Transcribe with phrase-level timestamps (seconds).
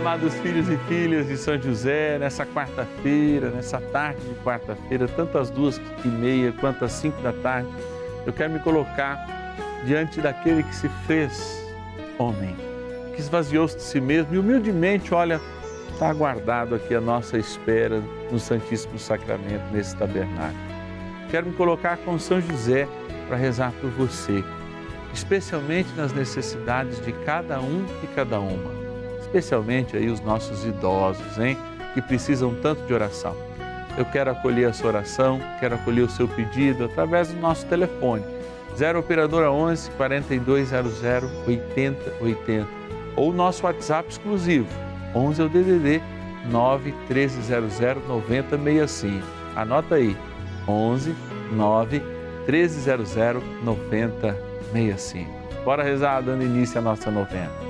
[0.00, 5.50] amados filhos e filhas de São José, nessa quarta-feira, nessa tarde de quarta-feira, tanto às
[5.50, 7.68] duas e meia quanto às cinco da tarde,
[8.24, 9.26] eu quero me colocar
[9.84, 11.62] diante daquele que se fez
[12.18, 12.56] homem,
[13.14, 15.38] que esvaziou-se de si mesmo e humildemente, olha,
[15.92, 20.58] está aguardado aqui a nossa espera no Santíssimo Sacramento, nesse tabernáculo.
[21.30, 22.88] Quero me colocar com São José
[23.28, 24.42] para rezar por você,
[25.12, 28.89] especialmente nas necessidades de cada um e cada uma,
[29.30, 31.56] especialmente aí os nossos idosos, hein,
[31.94, 33.36] que precisam tanto de oração.
[33.96, 38.24] Eu quero acolher a sua oração, quero acolher o seu pedido através do nosso telefone
[38.76, 41.02] 0 operadora 11 4200
[41.46, 42.66] 8080
[43.16, 44.68] ou nosso WhatsApp exclusivo
[45.14, 46.02] 11 é o DDD
[46.50, 49.26] 9 1300 9065.
[49.56, 50.16] Anota aí
[50.66, 51.14] 11
[51.52, 52.02] 9
[52.46, 55.30] 1300 9065.
[55.64, 57.69] Bora rezar dando início à nossa novena.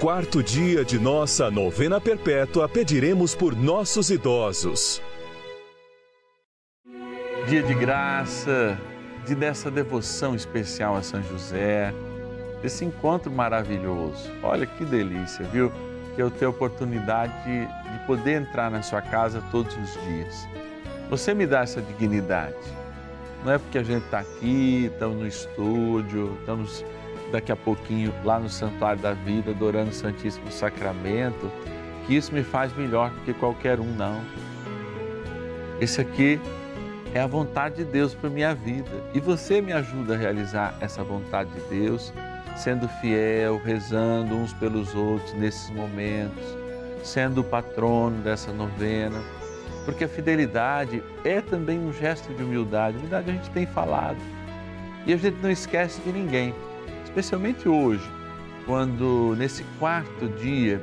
[0.00, 5.02] quarto dia de nossa novena perpétua, pediremos por nossos idosos.
[7.48, 8.78] Dia de graça,
[9.26, 11.92] de dessa devoção especial a São José,
[12.62, 14.30] desse encontro maravilhoso.
[14.40, 15.72] Olha que delícia, viu?
[16.14, 20.48] Que eu tenho a oportunidade de, de poder entrar na sua casa todos os dias.
[21.10, 22.54] Você me dá essa dignidade.
[23.44, 26.84] Não é porque a gente está aqui, estamos no estúdio, estamos
[27.30, 31.50] daqui a pouquinho lá no Santuário da Vida, adorando o Santíssimo Sacramento,
[32.06, 34.20] que isso me faz melhor do que qualquer um, não.
[35.80, 36.40] Esse aqui
[37.14, 41.02] é a vontade de Deus para minha vida e você me ajuda a realizar essa
[41.04, 42.12] vontade de Deus,
[42.56, 46.42] sendo fiel, rezando uns pelos outros nesses momentos,
[47.04, 49.20] sendo o patrono dessa novena,
[49.84, 52.98] porque a fidelidade é também um gesto de humildade.
[52.98, 54.18] Humildade a gente tem falado
[55.06, 56.54] e a gente não esquece de ninguém
[57.18, 58.08] especialmente hoje,
[58.64, 60.80] quando nesse quarto dia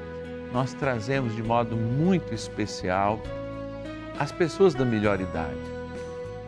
[0.51, 3.21] nós trazemos de modo muito especial
[4.19, 5.55] as pessoas da melhor idade.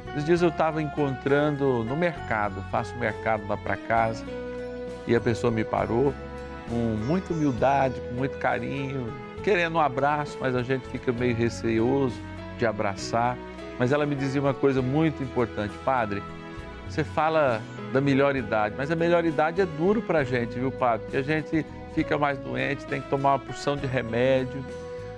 [0.09, 4.25] Esses dias eu estava encontrando no mercado, faço mercado lá para casa,
[5.07, 6.13] e a pessoa me parou
[6.67, 9.07] com muita humildade, com muito carinho,
[9.41, 12.19] querendo um abraço, mas a gente fica meio receoso
[12.57, 13.37] de abraçar.
[13.79, 16.21] Mas ela me dizia uma coisa muito importante, padre,
[16.89, 17.61] você fala
[17.91, 21.05] da melhor idade, mas a melhor idade é duro para a gente, viu, padre?
[21.05, 24.63] Porque a gente fica mais doente, tem que tomar uma porção de remédio.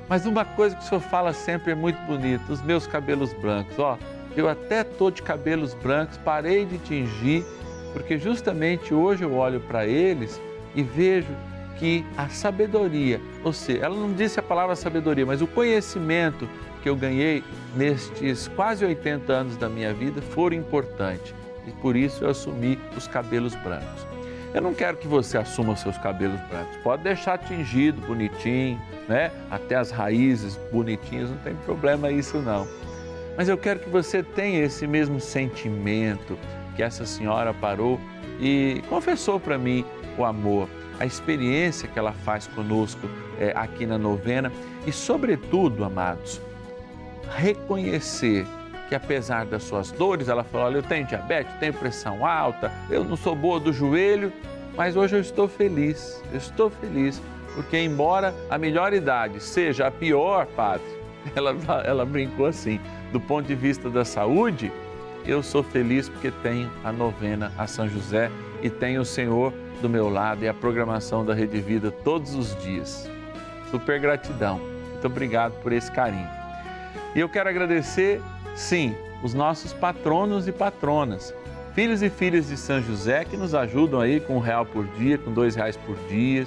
[0.07, 3.77] Mas uma coisa que o senhor fala sempre é muito bonita, os meus cabelos brancos,
[3.77, 3.97] ó.
[4.35, 7.43] Eu até tô de cabelos brancos, parei de tingir,
[7.93, 10.39] porque justamente hoje eu olho para eles
[10.75, 11.27] e vejo
[11.77, 16.47] que a sabedoria, ou seja, ela não disse a palavra sabedoria, mas o conhecimento
[16.81, 17.43] que eu ganhei
[17.75, 21.33] nestes quase 80 anos da minha vida foram importantes
[21.67, 24.07] e por isso eu assumi os cabelos brancos.
[24.53, 26.75] Eu não quero que você assuma os seus cabelos brancos.
[26.77, 29.31] Pode deixar tingido, bonitinho, né?
[29.51, 32.67] Até as raízes bonitinhas, não tem problema isso não.
[33.37, 36.37] Mas eu quero que você tenha esse mesmo sentimento
[36.75, 37.99] que essa senhora parou
[38.39, 39.85] e confessou para mim
[40.17, 40.67] o amor.
[40.99, 43.07] a experiência que ela faz conosco
[43.39, 44.51] é, aqui na novena
[44.85, 46.41] e, sobretudo, amados,
[47.37, 48.45] reconhecer
[48.89, 53.03] que apesar das suas dores, ela falou: Olha, eu tenho diabetes, tenho pressão alta, eu
[53.03, 54.33] não sou boa do joelho,
[54.75, 57.21] mas hoje eu estou feliz, eu estou feliz,
[57.53, 60.87] porque embora a melhor idade seja a pior, padre,
[61.35, 61.55] ela,
[61.85, 62.79] ela brincou assim,
[63.11, 64.71] do ponto de vista da saúde,
[65.25, 68.31] eu sou feliz porque tenho a novena a São José
[68.63, 72.55] e tenho o Senhor do meu lado e a programação da Rede Vida todos os
[72.63, 73.09] dias.
[73.69, 74.59] Super gratidão.
[74.91, 76.27] Muito obrigado por esse carinho.
[77.15, 78.21] E eu quero agradecer,
[78.55, 81.33] sim, os nossos patronos e patronas,
[81.73, 85.17] filhos e filhas de São José que nos ajudam aí com um real por dia,
[85.17, 86.45] com dois reais por dia,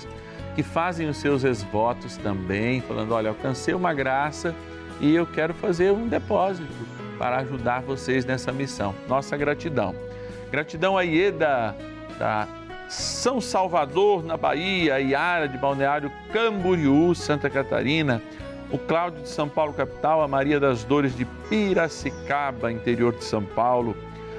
[0.54, 4.54] que fazem os seus esvotos também, falando, olha, alcancei uma graça
[5.00, 6.68] e eu quero fazer um depósito
[7.18, 8.94] para ajudar vocês nessa missão.
[9.08, 9.94] Nossa gratidão.
[10.50, 11.74] Gratidão a Ieda,
[12.18, 12.46] da
[12.88, 18.20] São Salvador, na Bahia, Iara de Balneário Camboriú, Santa Catarina,
[18.72, 23.44] o Cláudio de São Paulo, capital, a Maria das Dores de Piracicaba, interior de São
[23.44, 23.94] Paulo,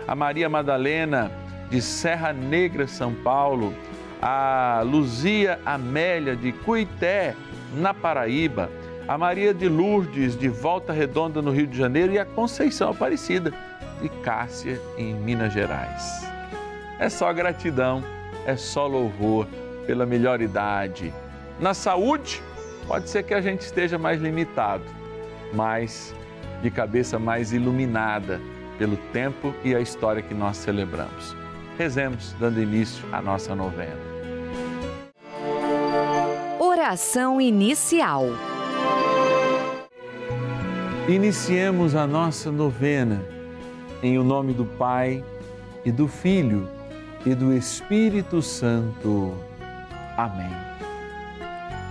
[0.07, 1.31] a Maria Madalena
[1.69, 3.73] de Serra Negra, São Paulo,
[4.19, 7.35] a Luzia Amélia de Cuité,
[7.75, 8.71] na Paraíba,
[9.07, 13.53] a Maria de Lourdes, de Volta Redonda, no Rio de Janeiro, e a Conceição Aparecida,
[14.01, 16.27] de Cássia, em Minas Gerais.
[16.99, 18.03] É só gratidão,
[18.47, 19.47] é só louvor
[19.85, 21.13] pela melhor idade.
[21.59, 22.41] Na saúde,
[22.87, 24.83] pode ser que a gente esteja mais limitado,
[25.53, 26.13] mas
[26.61, 28.39] de cabeça mais iluminada
[28.77, 31.35] pelo tempo e a história que nós celebramos.
[31.77, 34.13] Rezemos, dando início à nossa novena.
[36.59, 38.25] Oração inicial.
[41.07, 43.21] Iniciemos a nossa novena
[44.01, 45.23] em o nome do Pai
[45.85, 46.67] e do Filho
[47.25, 49.33] e do Espírito Santo.
[50.17, 50.72] Amém.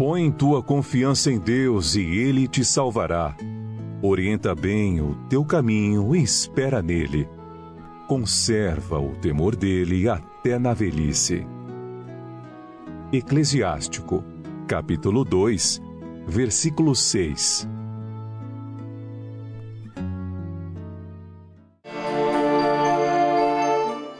[0.00, 3.36] Põe tua confiança em Deus e Ele te salvará.
[4.00, 7.28] Orienta bem o teu caminho e espera nele.
[8.08, 11.46] Conserva o temor dele até na velhice.
[13.12, 14.24] Eclesiástico,
[14.66, 15.82] capítulo 2,
[16.26, 17.68] versículo 6.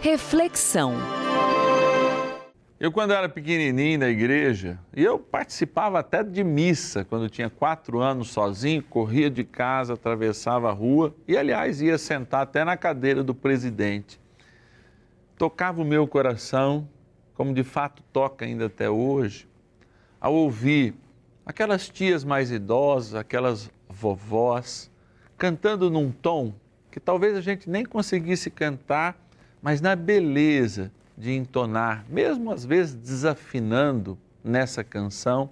[0.03, 1.20] Reflexão.
[2.81, 8.01] Eu, quando era pequenininho na igreja, e eu participava até de missa, quando tinha quatro
[8.01, 13.23] anos sozinho, corria de casa, atravessava a rua e, aliás, ia sentar até na cadeira
[13.23, 14.19] do presidente.
[15.37, 16.89] tocava o meu coração,
[17.35, 19.47] como de fato toca ainda até hoje,
[20.19, 20.95] ao ouvir
[21.45, 24.91] aquelas tias mais idosas, aquelas vovós,
[25.37, 26.55] cantando num tom
[26.91, 29.19] que talvez a gente nem conseguisse cantar,
[29.61, 35.50] mas na beleza de entonar, mesmo às vezes desafinando nessa canção,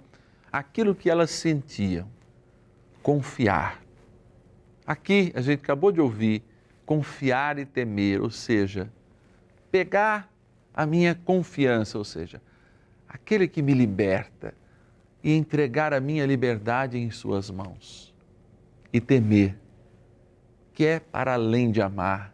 [0.51, 2.07] aquilo que elas sentiam.
[3.03, 3.81] Confiar.
[4.85, 6.43] Aqui a gente acabou de ouvir
[6.85, 8.91] confiar e temer, ou seja,
[9.71, 10.27] pegar
[10.73, 12.41] a minha confiança, ou seja,
[13.07, 14.55] aquele que me liberta,
[15.23, 18.11] e entregar a minha liberdade em Suas mãos.
[18.91, 19.55] E temer,
[20.73, 22.33] que é para além de amar,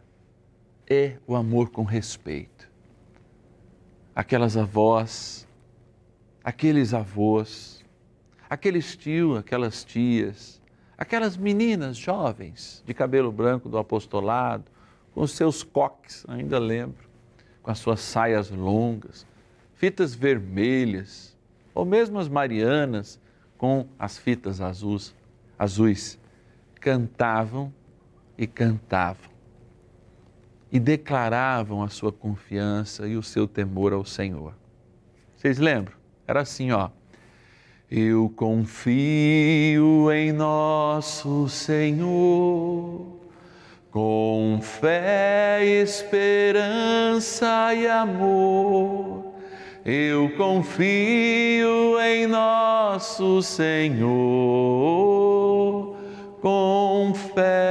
[0.87, 2.54] é o amor com respeito.
[4.15, 5.45] Aquelas avós,
[6.41, 7.83] aqueles avós,
[8.49, 10.61] aqueles tios, aquelas tias,
[10.97, 14.63] aquelas meninas jovens de cabelo branco do apostolado,
[15.13, 17.09] com os seus coques, ainda lembro,
[17.61, 19.27] com as suas saias longas,
[19.73, 21.37] fitas vermelhas,
[21.73, 23.19] ou mesmo as marianas
[23.57, 25.13] com as fitas azuis,
[25.59, 26.17] azuis.
[26.79, 27.73] Cantavam
[28.37, 29.34] e cantavam
[30.75, 34.53] e declaravam a sua confiança e o seu temor ao Senhor.
[35.33, 35.95] Vocês lembram?
[36.27, 36.89] Era assim, ó.
[37.89, 43.05] Eu confio em nosso Senhor,
[43.89, 49.33] com fé, esperança e amor.
[49.85, 54.05] Eu confio em nosso Senhor,
[56.41, 57.64] com fé,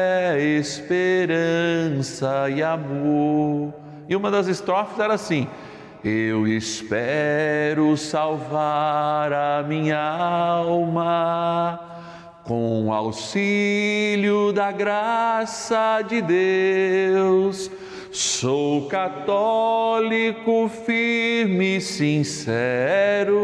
[0.58, 3.74] esperança e amor.
[4.08, 5.48] E uma das estrofes era assim:
[6.04, 11.80] Eu espero salvar a minha alma
[12.44, 17.70] com auxílio da graça de Deus.
[18.12, 23.34] Sou católico firme e sincero.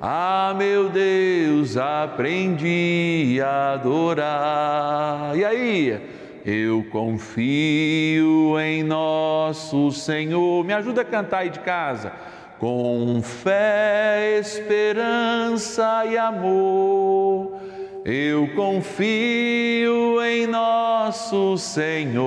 [0.00, 5.36] Ah, meu Deus, aprendi a adorar.
[5.36, 6.00] E aí?
[6.44, 10.64] Eu confio em nosso Senhor.
[10.64, 12.12] Me ajuda a cantar aí de casa.
[12.58, 17.56] Com fé, esperança e amor.
[18.04, 22.26] Eu confio em nosso Senhor.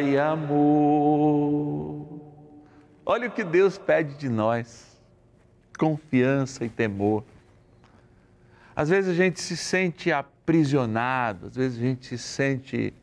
[0.00, 2.06] e amor.
[3.04, 5.00] Olha o que Deus pede de nós:
[5.78, 7.24] confiança e temor.
[8.76, 12.94] Às vezes a gente se sente aprisionado, às vezes a gente se sente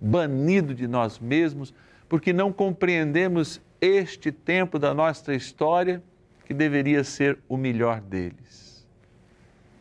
[0.00, 1.74] banido de nós mesmos
[2.08, 6.02] porque não compreendemos este tempo da nossa história
[6.44, 8.86] que deveria ser o melhor deles.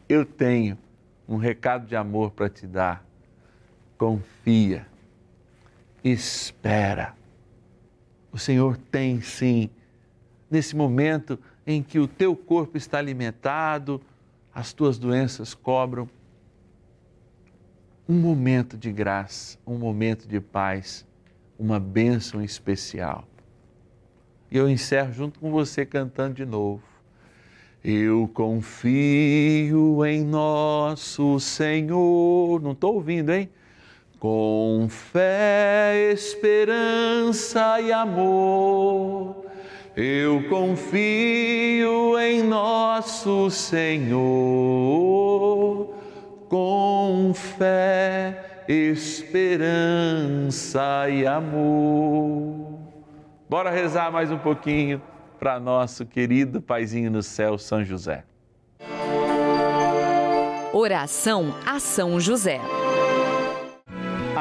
[0.07, 0.77] Eu tenho
[1.27, 3.05] um recado de amor para te dar.
[4.03, 4.85] Confia,
[6.03, 7.15] espera.
[8.33, 9.69] O Senhor tem sim,
[10.51, 14.01] nesse momento em que o teu corpo está alimentado,
[14.53, 16.09] as tuas doenças cobram,
[18.05, 21.05] um momento de graça, um momento de paz,
[21.57, 23.25] uma bênção especial.
[24.51, 26.83] E eu encerro junto com você cantando de novo.
[27.81, 32.61] Eu confio em nosso Senhor.
[32.61, 33.49] Não estou ouvindo, hein?
[34.23, 39.43] Com fé, esperança e amor.
[39.97, 44.23] Eu confio em nosso Senhor.
[46.47, 49.59] Com fé, esperança
[51.09, 52.79] e amor.
[53.49, 55.01] Bora rezar mais um pouquinho
[55.37, 58.23] para nosso querido Paizinho no céu, São José.
[60.71, 62.61] Oração a São José.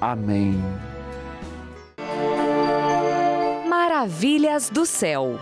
[0.00, 0.58] Amém.
[3.68, 5.38] Maravilhas do céu.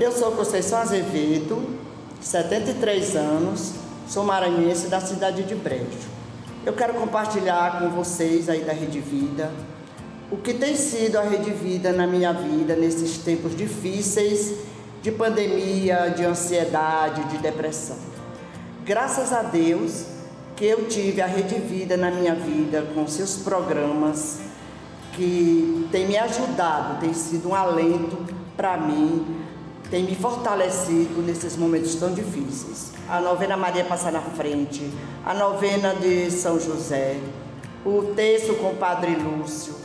[0.00, 1.78] Eu sou Conceição Azevedo,
[2.20, 3.74] 73 anos,
[4.08, 6.08] sou maranhense da cidade de Brejo.
[6.66, 9.52] Eu quero compartilhar com vocês aí da Rede Vida
[10.32, 14.54] o que tem sido a Rede Vida na minha vida nesses tempos difíceis
[15.02, 18.09] de pandemia, de ansiedade, de depressão.
[18.90, 20.04] Graças a Deus
[20.56, 24.40] que eu tive a Rede Vida na minha vida com seus programas
[25.12, 28.18] que tem me ajudado, tem sido um alento
[28.56, 29.44] para mim,
[29.92, 32.90] tem me fortalecido nesses momentos tão difíceis.
[33.08, 34.90] A novena Maria Passa na Frente,
[35.24, 37.16] a novena de São José,
[37.86, 39.76] o texto com o Padre Lúcio,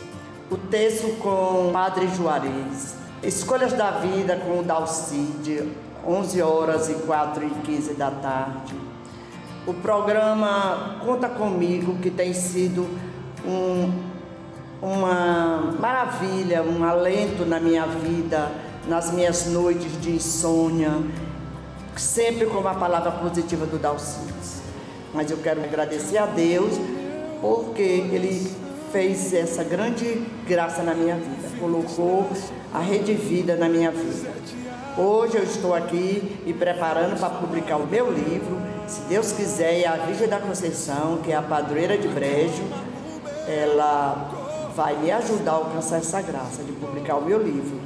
[0.50, 5.72] o texto com o Padre Juarez, Escolhas da Vida com o Dalcide,
[6.08, 8.95] 11 horas e 4 e 15 da tarde.
[9.68, 12.88] O programa Conta Comigo, que tem sido
[13.44, 13.92] um,
[14.80, 18.52] uma maravilha, um alento na minha vida,
[18.88, 20.92] nas minhas noites de insônia,
[21.96, 24.62] sempre com uma palavra positiva do Dalcides.
[25.12, 26.76] Mas eu quero agradecer a Deus
[27.42, 28.48] porque Ele
[28.92, 32.30] fez essa grande graça na minha vida, colocou
[32.72, 34.30] a Rede Vida na minha vida.
[34.96, 39.88] Hoje eu estou aqui me preparando para publicar o meu livro, se Deus quiser, é
[39.88, 42.64] a Virgem da Conceição, que é a padroeira de Brejo,
[43.48, 44.32] ela
[44.76, 47.80] vai me ajudar a alcançar essa graça de publicar o meu livro.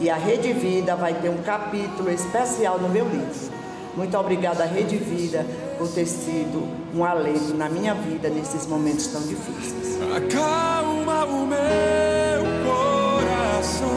[0.00, 3.54] E a Rede Vida vai ter um capítulo especial no meu livro.
[3.96, 5.46] Muito obrigada, Rede Vida,
[5.78, 9.98] por ter sido um alento na minha vida nesses momentos tão difíceis.
[10.16, 13.88] Acalma o meu coração.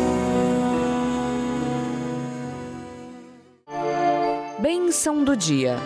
[4.60, 5.78] Bênção do dia.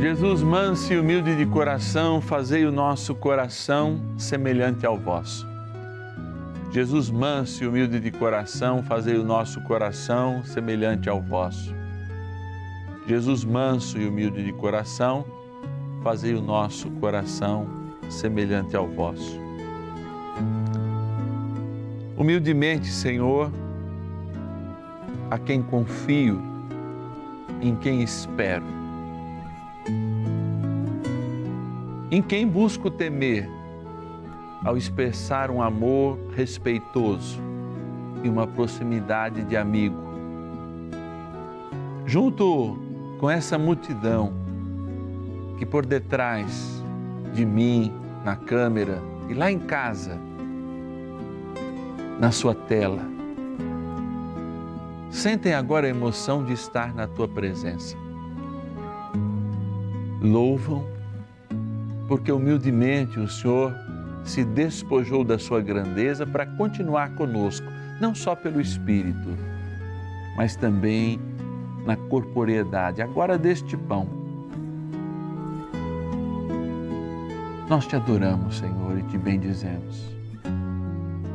[0.00, 5.44] Jesus, manso e humilde de coração, fazei o nosso coração semelhante ao vosso.
[6.70, 11.74] Jesus, manso e humilde de coração, fazei o nosso coração semelhante ao vosso.
[13.08, 15.24] Jesus, manso e humilde de coração,
[16.00, 17.66] fazei o nosso coração
[18.08, 19.36] semelhante ao vosso.
[22.16, 23.50] Humildemente, Senhor,
[25.28, 26.40] a quem confio,
[27.60, 28.77] em quem espero,
[32.10, 33.48] em quem busco temer,
[34.64, 37.38] ao expressar um amor respeitoso
[38.22, 39.96] e uma proximidade de amigo.
[42.06, 42.78] Junto
[43.18, 44.32] com essa multidão
[45.58, 46.82] que por detrás
[47.34, 47.92] de mim,
[48.24, 50.18] na câmera e lá em casa,
[52.18, 53.02] na sua tela,
[55.10, 57.96] sentem agora a emoção de estar na tua presença.
[60.20, 60.84] Louvam,
[62.08, 63.74] porque humildemente o Senhor
[64.24, 67.66] se despojou da sua grandeza para continuar conosco,
[68.00, 69.28] não só pelo Espírito,
[70.36, 71.20] mas também
[71.84, 74.08] na corporeidade, agora deste pão.
[77.68, 80.16] Nós te adoramos, Senhor, e te bendizemos.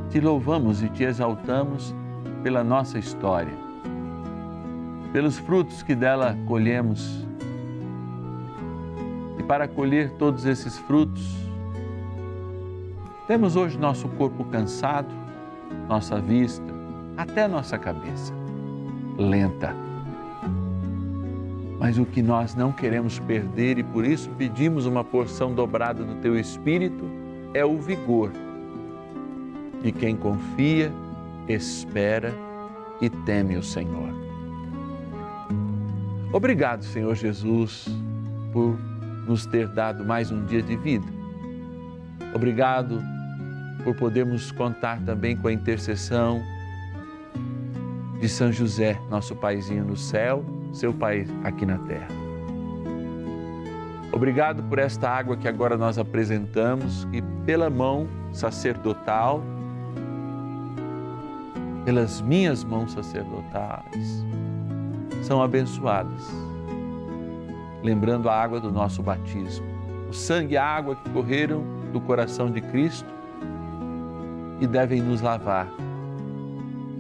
[0.10, 1.94] Te louvamos e te exaltamos
[2.42, 3.54] pela nossa história,
[5.12, 7.28] pelos frutos que dela colhemos.
[9.54, 11.22] E para colher todos esses frutos,
[13.28, 15.14] temos hoje nosso corpo cansado,
[15.88, 16.66] nossa vista,
[17.16, 18.34] até nossa cabeça
[19.16, 19.76] lenta.
[21.78, 26.16] Mas o que nós não queremos perder e por isso pedimos uma porção dobrada do
[26.16, 27.08] teu espírito
[27.54, 28.32] é o vigor
[29.84, 30.92] de quem confia,
[31.48, 32.34] espera
[33.00, 34.10] e teme o Senhor.
[36.32, 37.88] Obrigado, Senhor Jesus,
[38.52, 38.93] por
[39.28, 41.06] nos ter dado mais um dia de vida.
[42.34, 43.02] Obrigado
[43.84, 46.42] por podermos contar também com a intercessão
[48.20, 52.08] de São José, nosso paizinho no céu, seu pai aqui na terra.
[54.14, 59.44] Obrigado por esta água que agora nós apresentamos e pela mão sacerdotal,
[61.84, 64.24] pelas minhas mãos sacerdotais,
[65.24, 66.53] são abençoadas.
[67.84, 69.66] Lembrando a água do nosso batismo,
[70.10, 73.14] o sangue e a água que correram do coração de Cristo
[74.62, 75.68] e devem nos lavar.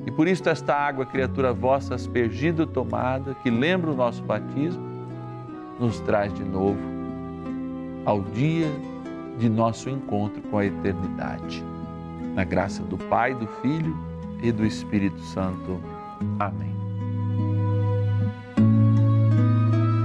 [0.05, 4.83] E por isso esta água, criatura vossa, aspergida tomada, que lembra o nosso batismo,
[5.79, 6.79] nos traz de novo
[8.05, 8.69] ao dia
[9.37, 11.63] de nosso encontro com a eternidade.
[12.35, 13.95] Na graça do Pai, do Filho
[14.41, 15.79] e do Espírito Santo.
[16.39, 16.72] Amém.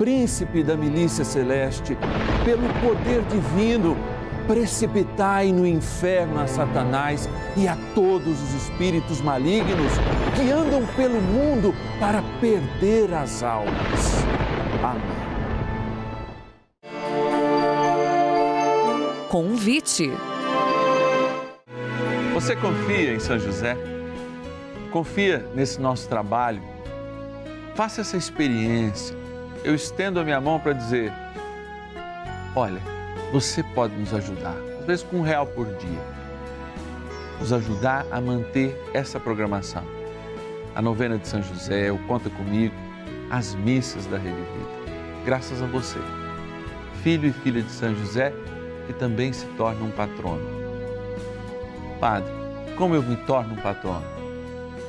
[0.00, 1.94] príncipe da milícia celeste,
[2.42, 3.94] pelo poder divino,
[4.46, 9.92] precipitai no inferno a Satanás e a todos os espíritos malignos
[10.34, 14.24] que andam pelo mundo para perder as almas.
[14.82, 15.02] Amém.
[19.28, 20.10] Convite.
[22.32, 23.76] Você confia em São José?
[24.90, 26.62] Confia nesse nosso trabalho?
[27.74, 29.19] Faça essa experiência.
[29.62, 31.12] Eu estendo a minha mão para dizer:
[32.56, 32.80] olha,
[33.30, 36.00] você pode nos ajudar, às vezes com um real por dia,
[37.38, 39.84] nos ajudar a manter essa programação.
[40.74, 42.74] A novena de São José, o Conta Comigo,
[43.30, 45.24] as missas da Rede Vida.
[45.26, 45.98] Graças a você,
[47.02, 48.32] filho e filha de São José,
[48.86, 50.40] que também se torna um patrono.
[52.00, 52.32] Padre,
[52.78, 54.06] como eu me torno um patrono?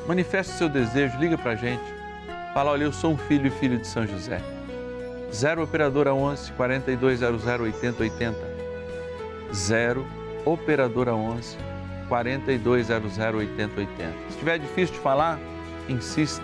[0.08, 1.84] Manifeste seu desejo, liga para a gente.
[2.54, 4.42] Fala, olha, eu sou um filho e filho de São José
[5.32, 8.38] 0 Operadora 11 4200 8080.
[9.54, 10.06] 0
[10.46, 11.58] Operadora 11
[12.08, 14.12] 4200 8080.
[14.28, 15.40] Se estiver difícil de falar,
[15.88, 16.44] insista.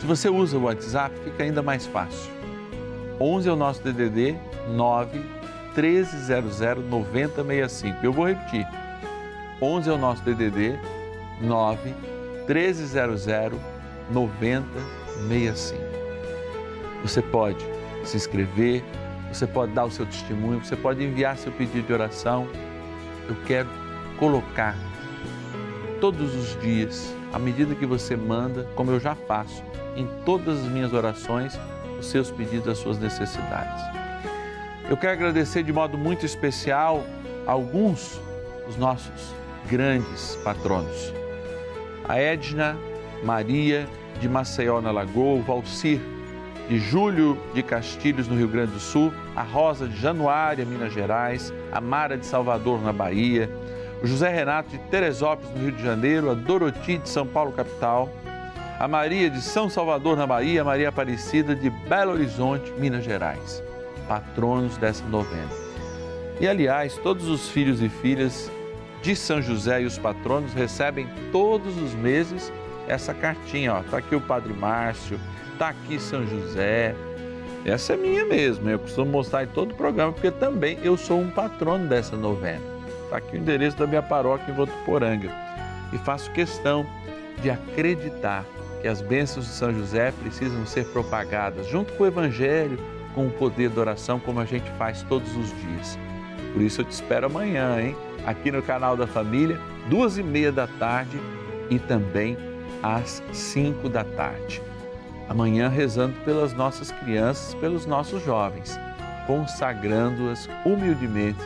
[0.00, 2.32] Se você usa o WhatsApp, fica ainda mais fácil.
[3.20, 4.36] 11 é o nosso DDD
[4.68, 5.18] 9
[5.76, 7.98] 1300 9065.
[8.02, 8.66] Eu vou repetir.
[9.60, 10.78] 11 é o nosso DDD
[11.40, 11.94] 9
[12.46, 13.26] 1300
[14.10, 15.83] 9065.
[17.04, 17.62] Você pode
[18.02, 18.82] se inscrever,
[19.30, 22.48] você pode dar o seu testemunho, você pode enviar seu pedido de oração.
[23.28, 23.68] Eu quero
[24.18, 24.74] colocar
[26.00, 29.62] todos os dias, à medida que você manda, como eu já faço,
[29.94, 31.58] em todas as minhas orações,
[32.00, 33.84] os seus pedidos, as suas necessidades.
[34.88, 37.04] Eu quero agradecer de modo muito especial
[37.46, 38.18] alguns
[38.66, 39.34] dos nossos
[39.68, 41.12] grandes patronos.
[42.08, 42.78] A Edna
[43.22, 43.86] Maria
[44.20, 46.00] de Maceió na Lagoa, o Valcir
[46.68, 51.52] de Júlio de Castilhos, no Rio Grande do Sul, a Rosa de Januária, Minas Gerais,
[51.70, 53.50] a Mara de Salvador, na Bahia,
[54.02, 58.08] o José Renato de Teresópolis, no Rio de Janeiro, a Doroti de São Paulo, capital,
[58.78, 63.62] a Maria de São Salvador, na Bahia, a Maria Aparecida de Belo Horizonte, Minas Gerais,
[64.08, 65.50] patronos dessa novena.
[66.40, 68.50] E, aliás, todos os filhos e filhas
[69.02, 72.52] de São José e os patronos recebem todos os meses
[72.88, 73.80] essa cartinha.
[73.80, 75.18] Está aqui o Padre Márcio,
[75.52, 76.94] está aqui São José.
[77.64, 81.18] Essa é minha mesmo, eu costumo mostrar em todo o programa, porque também eu sou
[81.18, 82.60] um patrono dessa novena.
[83.04, 85.30] Está aqui o endereço da minha paróquia em Votuporanga.
[85.92, 86.84] E faço questão
[87.40, 88.44] de acreditar
[88.82, 92.78] que as bênçãos de São José precisam ser propagadas junto com o Evangelho,
[93.14, 95.98] com o poder da oração, como a gente faz todos os dias.
[96.52, 97.96] Por isso eu te espero amanhã, hein?
[98.26, 101.18] Aqui no canal da Família, duas e meia da tarde
[101.70, 102.36] e também
[102.84, 104.62] às 5 da tarde.
[105.26, 108.78] Amanhã, rezando pelas nossas crianças, pelos nossos jovens,
[109.26, 111.40] consagrando-as humildemente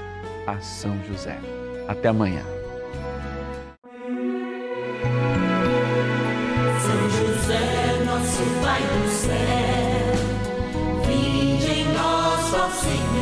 [0.48, 1.38] a São José.
[1.86, 2.42] Até amanhã.
[6.80, 10.16] São José, nosso Pai do céu,
[11.06, 13.17] vinde em nós, ó Senhor.